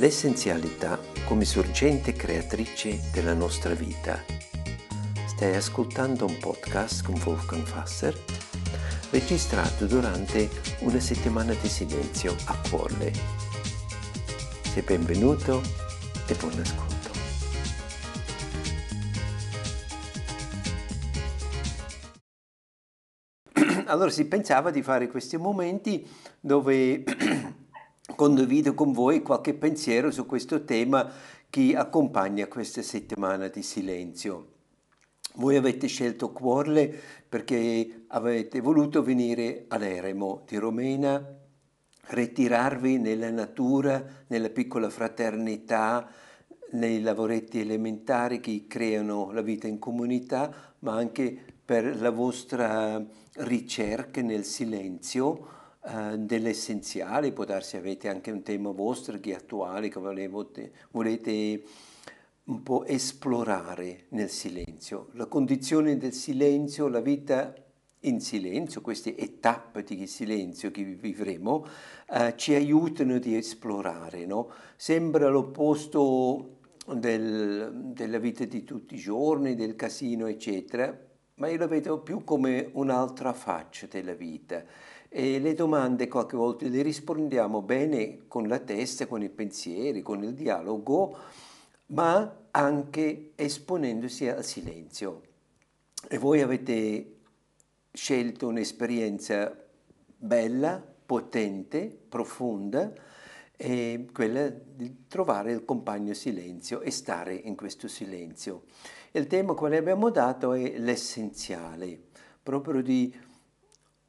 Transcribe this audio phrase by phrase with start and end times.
[0.00, 4.18] l'essenzialità come sorgente creatrice della nostra vita.
[5.26, 8.18] Stai ascoltando un podcast con Wolfgang Fasser,
[9.10, 10.48] registrato durante
[10.80, 13.12] una settimana di silenzio a Cuorle.
[14.72, 15.60] Sei benvenuto
[16.26, 17.10] e buon ascolto.
[23.84, 26.08] Allora si pensava di fare questi momenti
[26.40, 27.04] dove
[28.20, 31.10] condivido con voi qualche pensiero su questo tema
[31.48, 34.48] che accompagna questa settimana di silenzio.
[35.36, 36.94] Voi avete scelto Cuorle
[37.26, 41.34] perché avete voluto venire all'Eremo di Romena,
[42.08, 46.06] ritirarvi nella natura, nella piccola fraternità,
[46.72, 53.02] nei lavoretti elementari che creano la vita in comunità, ma anche per la vostra
[53.36, 59.88] ricerca nel silenzio eh, dell'essenziale, può darsi avete anche un tema vostro che è attuale,
[59.88, 61.62] che volete, volete
[62.44, 65.08] un po' esplorare nel silenzio.
[65.12, 67.54] La condizione del silenzio, la vita
[68.00, 71.66] in silenzio, queste tappe di silenzio che vivremo,
[72.10, 74.26] eh, ci aiutano di esplorare.
[74.26, 74.50] No?
[74.76, 76.58] Sembra l'opposto
[76.94, 81.08] del, della vita di tutti i giorni, del casino, eccetera,
[81.40, 84.62] ma io lo vedo più come un'altra faccia della vita
[85.08, 90.22] e le domande qualche volta le rispondiamo bene con la testa, con i pensieri, con
[90.22, 91.16] il dialogo,
[91.86, 95.22] ma anche esponendosi al silenzio.
[96.08, 97.16] E voi avete
[97.90, 99.52] scelto un'esperienza
[100.16, 102.92] bella, potente, profonda,
[103.62, 108.62] e quella di trovare il compagno silenzio e stare in questo silenzio.
[109.10, 112.00] Il tema quale abbiamo dato è l'essenziale,
[112.42, 113.14] proprio di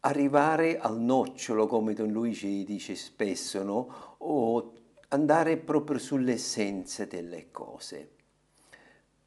[0.00, 4.14] arrivare al nocciolo, come Don Luigi dice spesso, no?
[4.18, 4.72] o
[5.08, 8.10] andare proprio sull'essenza delle cose.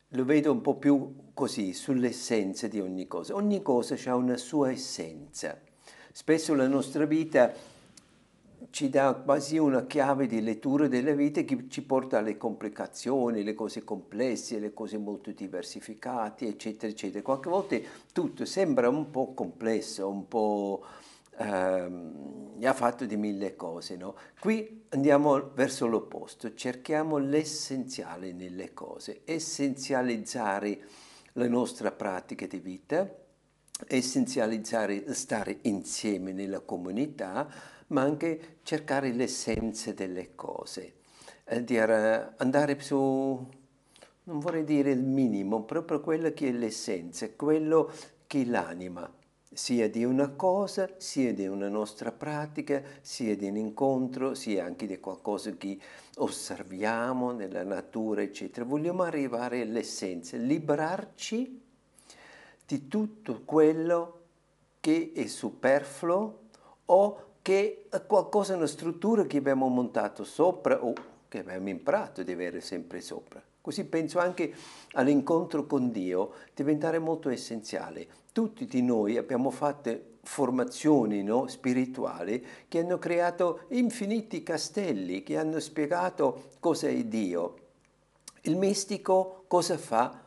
[0.09, 3.35] Lo vedo un po' più così, sull'essenza di ogni cosa.
[3.35, 5.59] Ogni cosa ha una sua essenza.
[6.13, 7.51] Spesso la nostra vita
[8.69, 13.53] ci dà quasi una chiave di lettura della vita che ci porta alle complicazioni, le
[13.53, 17.21] cose complesse, le cose molto diversificate, eccetera, eccetera.
[17.21, 17.77] Qualche volta
[18.11, 20.83] tutto sembra un po' complesso, un po'
[21.37, 23.95] ehm, ha fatto di mille cose.
[23.95, 24.15] No?
[24.39, 30.79] Qui andiamo verso l'opposto, cerchiamo l'essenziale nelle cose, essenzializzare
[31.33, 33.09] la nostra pratica di vita,
[33.87, 40.93] essenzializzare stare insieme nella comunità, ma anche cercare l'essenza delle cose,
[41.45, 42.95] eh, dire, andare su,
[44.23, 47.91] non vorrei dire il minimo, proprio quello che è l'essenza, quello
[48.27, 49.11] che è l'anima,
[49.53, 54.87] sia di una cosa, sia di una nostra pratica, sia di un incontro, sia anche
[54.87, 55.77] di qualcosa che
[56.15, 58.65] osserviamo nella natura, eccetera.
[58.65, 61.61] Vogliamo arrivare all'essenza, liberarci
[62.65, 64.21] di tutto quello
[64.79, 66.39] che è superfluo
[66.85, 70.93] o che è qualcosa, una struttura che abbiamo montato sopra o
[71.27, 73.43] che abbiamo imparato di avere sempre sopra.
[73.61, 74.53] Così penso anche
[74.93, 78.07] all'incontro con Dio diventare molto essenziale.
[78.31, 85.59] Tutti di noi abbiamo fatto formazioni no, spirituali che hanno creato infiniti castelli, che hanno
[85.59, 87.55] spiegato cosa è Dio.
[88.43, 90.21] Il mistico cosa fa?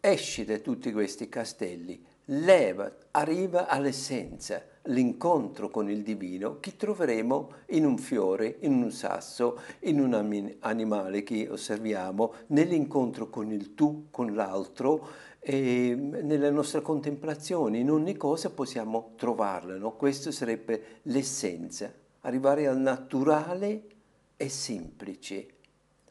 [0.00, 7.86] Esce da tutti questi castelli, leva, arriva all'essenza l'incontro con il divino che troveremo in
[7.86, 14.34] un fiore, in un sasso, in un animale che osserviamo, nell'incontro con il tu, con
[14.34, 15.08] l'altro,
[15.46, 19.76] e nella nostra contemplazione, in ogni cosa possiamo trovarla.
[19.76, 19.94] No?
[19.96, 23.84] Questo sarebbe l'essenza, arrivare al naturale
[24.36, 25.46] e semplice,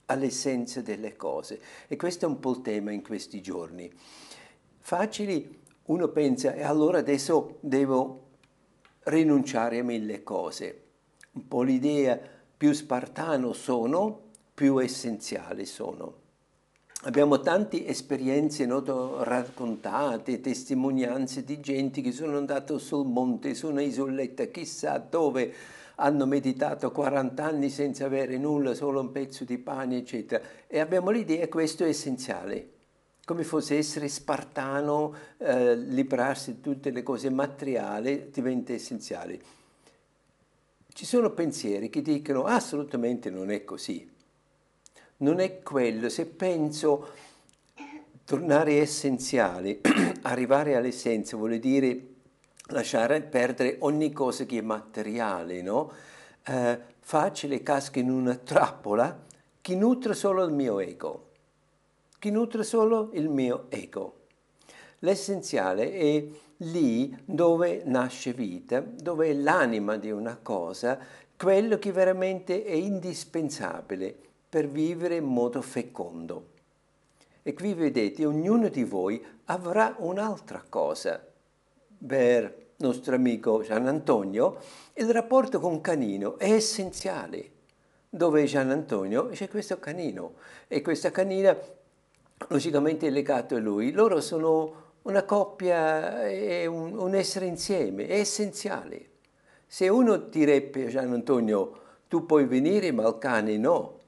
[0.06, 1.59] all'essenza delle cose.
[1.88, 3.91] E questo è un po' il tema in questi giorni.
[4.79, 5.62] Facili,
[5.93, 8.21] uno pensa, e allora adesso devo
[9.03, 10.81] rinunciare a mille cose.
[11.34, 12.19] Un po' l'idea
[12.57, 14.22] più spartano sono,
[14.53, 16.22] più essenziali sono.
[17.03, 23.81] Abbiamo tante esperienze noto, raccontate, testimonianze di gente che sono andato sul monte, su una
[23.81, 25.53] isoletta, chissà dove,
[25.96, 30.43] hanno meditato 40 anni senza avere nulla, solo un pezzo di pane, eccetera.
[30.66, 32.72] E abbiamo l'idea che questo è essenziale
[33.25, 39.41] come fosse essere spartano, eh, librarsi di tutte le cose materiali diventa essenziale.
[40.91, 44.09] Ci sono pensieri che dicono assolutamente non è così.
[45.17, 46.09] Non è quello.
[46.09, 47.08] Se penso
[48.25, 49.79] tornare essenziale,
[50.23, 52.08] arrivare all'essenza vuol dire
[52.67, 55.91] lasciare perdere ogni cosa che è materiale, no?
[56.46, 59.22] eh, facile casca in una trappola
[59.61, 61.31] che nutre solo il mio ego,
[62.23, 64.20] che nutre solo il mio ego.
[64.99, 66.25] L'essenziale è
[66.59, 70.97] lì dove nasce vita, dove è l'anima di una cosa,
[71.35, 74.16] quello che veramente è indispensabile
[74.47, 76.52] per vivere in modo fecondo.
[77.41, 81.22] E qui vedete, ognuno di voi avrà un'altra cosa.
[82.08, 84.59] Per nostro amico Gian Antonio,
[84.93, 87.52] il rapporto con Canino è essenziale.
[88.09, 90.35] Dove Gian Antonio c'è questo canino
[90.70, 91.58] e questa canina
[92.47, 93.91] logicamente legato a lui.
[93.91, 99.09] Loro sono una coppia, è un, un essere insieme, è essenziale.
[99.68, 104.00] Se uno direbbe a Gian Antonio tu puoi venire ma il cane no,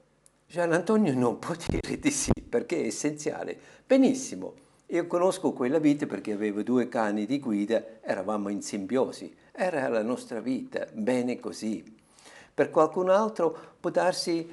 [0.46, 3.58] Gian Antonio non può dire di sì perché è essenziale.
[3.84, 4.54] Benissimo,
[4.86, 10.02] io conosco quella vita perché avevo due cani di guida, eravamo in simbiosi, era la
[10.02, 11.82] nostra vita, bene così.
[12.54, 14.48] Per qualcun altro può darsi,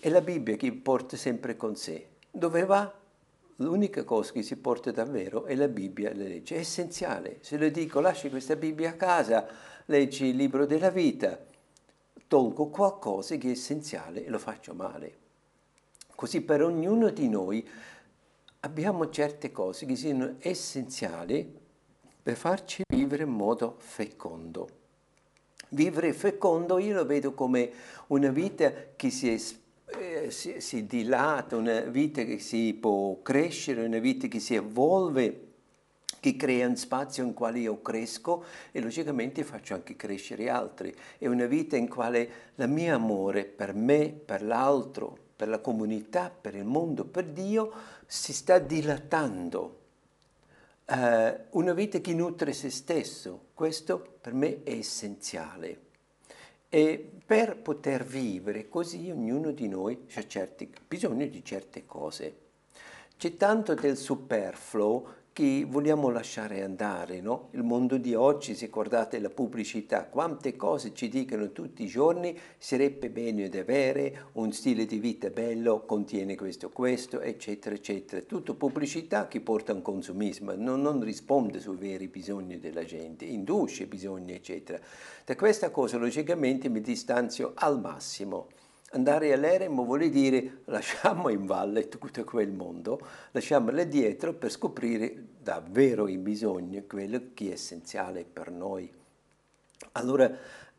[0.00, 2.06] è la Bibbia che porta sempre con sé.
[2.30, 2.92] Dove va?
[3.56, 6.54] L'unica cosa che si porta davvero è la Bibbia, le leggi.
[6.54, 7.38] È essenziale.
[7.40, 9.46] Se le dico lasci questa Bibbia a casa,
[9.86, 11.38] leggi il libro della vita,
[12.28, 15.16] tolgo qualcosa che è essenziale e lo faccio male.
[16.14, 17.68] Così per ognuno di noi
[18.60, 21.56] abbiamo certe cose che sono essenziali
[22.22, 24.68] per farci vivere in modo fecondo.
[25.70, 27.70] Vivere fecondo io lo vedo come
[28.08, 29.40] una vita che si, eh,
[30.30, 35.46] si, si dilata, una vita che si può crescere, una vita che si evolve
[36.20, 40.94] che crea un spazio in quale io cresco e logicamente faccio anche crescere altri.
[41.16, 46.30] È una vita in quale il mio amore per me, per l'altro, per la comunità,
[46.30, 47.72] per il mondo, per Dio,
[48.06, 49.76] si sta dilatando.
[50.86, 55.87] Uh, una vita che nutre se stesso, questo per me è essenziale.
[56.70, 60.26] E per poter vivere così ognuno di noi ha
[60.86, 62.36] bisogno di certe cose.
[63.16, 67.50] C'è tanto del superfluo che vogliamo lasciare andare, no?
[67.52, 72.36] Il mondo di oggi, se guardate la pubblicità, quante cose ci dicono tutti i giorni,
[72.58, 78.20] sarebbe bene ad avere un stile di vita bello, contiene questo, questo, eccetera, eccetera.
[78.22, 83.24] Tutto pubblicità che porta a un consumismo, non, non risponde sui veri bisogni della gente,
[83.24, 84.80] induce bisogni, eccetera.
[85.24, 88.48] Da questa cosa logicamente mi distanzio al massimo.
[88.92, 93.00] Andare all'eremo vuol dire lasciamo in valle tutto quel mondo,
[93.32, 98.90] lasciamole dietro per scoprire davvero i bisogni, quello che è essenziale per noi.
[99.92, 100.30] Allora,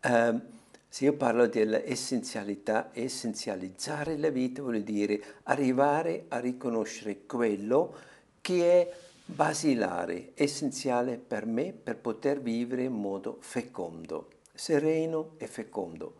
[0.01, 0.57] eh,
[0.87, 7.95] se io parlo dell'essenzialità, essenzializzare la vita vuol dire arrivare a riconoscere quello
[8.41, 16.15] che è basilare, essenziale per me per poter vivere in modo fecondo, sereno e fecondo.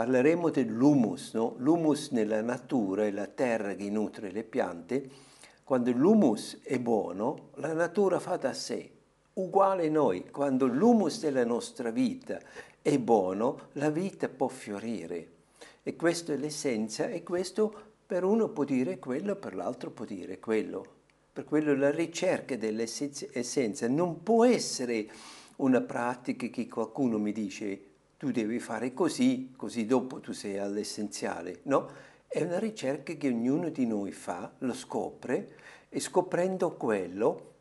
[0.00, 1.56] Parleremo dell'humus, no?
[1.58, 5.10] l'humus nella natura è la terra che nutre le piante.
[5.62, 8.90] Quando l'humus è buono, la natura fa da sé.
[9.34, 12.40] Uguale noi, quando l'humus della nostra vita
[12.80, 15.28] è buono, la vita può fiorire.
[15.82, 17.70] E questa è l'essenza e questo
[18.06, 20.86] per uno può dire quello, per l'altro può dire quello.
[21.30, 25.10] Per quello la ricerca dell'essenza non può essere
[25.56, 27.89] una pratica che qualcuno mi dice
[28.20, 31.88] tu devi fare così, così dopo tu sei all'essenziale, no?
[32.28, 35.56] È una ricerca che ognuno di noi fa, lo scopre
[35.88, 37.54] e scoprendo quello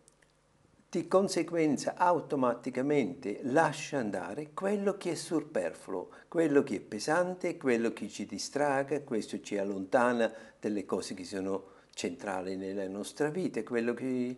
[0.90, 8.10] di conseguenza automaticamente lascia andare quello che è superfluo, quello che è pesante, quello che
[8.10, 14.38] ci distraga, questo ci allontana dalle cose che sono centrali nella nostra vita, quello che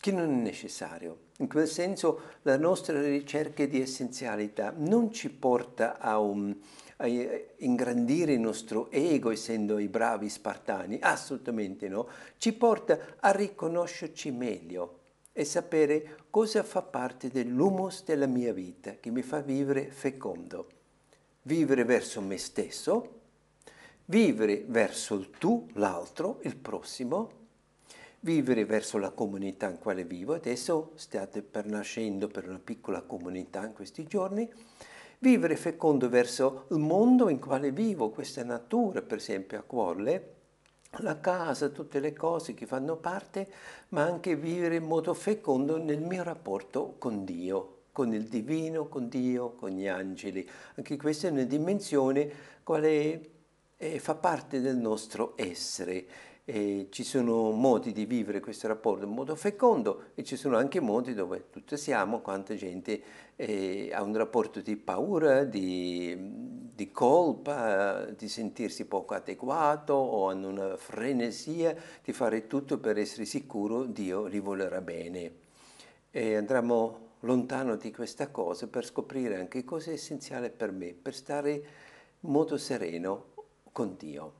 [0.00, 1.26] che non è necessario.
[1.38, 6.56] In quel senso la nostra ricerca di essenzialità non ci porta a, un,
[6.96, 7.06] a
[7.58, 14.94] ingrandire il nostro ego essendo i bravi spartani, assolutamente no, ci porta a riconoscerci meglio
[15.32, 20.68] e sapere cosa fa parte dell'humus della mia vita che mi fa vivere fecondo.
[21.42, 23.20] Vivere verso me stesso,
[24.06, 27.38] vivere verso il tu, l'altro, il prossimo,
[28.20, 30.34] vivere verso la comunità in quale vivo.
[30.34, 34.50] Adesso state per nascendo per una piccola comunità in questi giorni.
[35.20, 40.34] Vivere fecondo verso il mondo in quale vivo, questa natura, per esempio a Quorle,
[40.98, 43.48] la casa, tutte le cose che fanno parte,
[43.90, 49.08] ma anche vivere in modo fecondo nel mio rapporto con Dio, con il divino, con
[49.08, 50.48] Dio, con gli angeli.
[50.76, 52.30] Anche questa è una dimensione
[52.62, 53.30] quale
[53.76, 56.06] è, fa parte del nostro essere.
[56.50, 60.80] E ci sono modi di vivere questo rapporto in modo fecondo e ci sono anche
[60.80, 63.02] modi dove tutti siamo, quanta gente
[63.36, 66.16] eh, ha un rapporto di paura, di,
[66.74, 73.26] di colpa, di sentirsi poco adeguato o hanno una frenesia di fare tutto per essere
[73.26, 75.32] sicuro Dio li volerà bene.
[76.10, 81.14] E andremo lontano di questa cosa per scoprire anche cosa è essenziale per me, per
[81.14, 81.52] stare
[82.20, 83.34] in modo sereno
[83.70, 84.37] con Dio.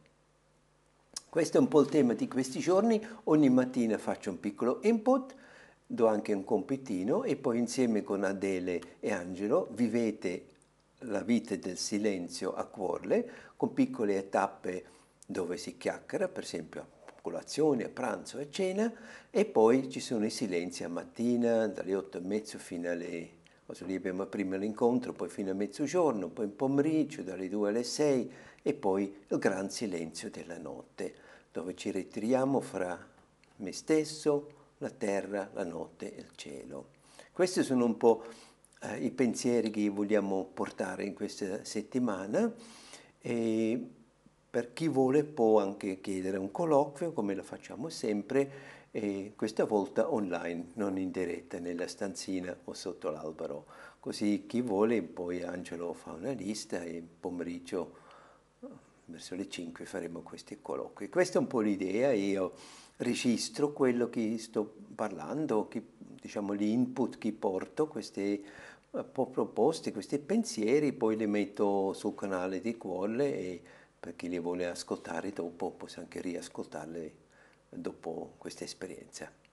[1.31, 5.35] Questo è un po' il tema di questi giorni, ogni mattina faccio un piccolo input,
[5.87, 10.47] do anche un compitino e poi insieme con Adele e Angelo vivete
[11.01, 14.85] la vita del silenzio a Cuorle con piccole tappe
[15.27, 18.91] dove si chiacchiera, per esempio a colazione, a pranzo, a cena,
[19.31, 23.37] e poi ci sono i silenzi a mattina, dalle otto e mezzo fino alle...
[23.81, 28.33] Lì abbiamo prima l'incontro, poi fino a mezzogiorno, poi in pomeriggio, dalle due alle sei,
[28.69, 31.15] e poi il gran silenzio della notte,
[31.51, 33.03] dove ci ritiriamo fra
[33.57, 36.89] me stesso, la terra, la notte e il cielo.
[37.33, 38.25] Questi sono un po'
[38.83, 42.53] eh, i pensieri che vogliamo portare in questa settimana
[43.19, 43.89] e
[44.51, 48.51] per chi vuole può anche chiedere un colloquio come lo facciamo sempre
[48.91, 53.65] e questa volta online, non in diretta nella stanzina o sotto l'albero.
[53.99, 58.05] Così chi vuole poi Angelo fa una lista e pomeriggio
[59.19, 61.09] verso le 5 faremo questi colloqui.
[61.09, 62.53] Questa è un po' l'idea, io
[62.99, 68.41] registro quello che sto parlando, che, diciamo gli input che porto, queste
[68.91, 73.63] eh, proposte, questi pensieri, poi li metto sul canale di Quolle e
[73.99, 77.13] per chi li vuole ascoltare dopo posso anche riascoltarli
[77.71, 79.48] dopo questa esperienza.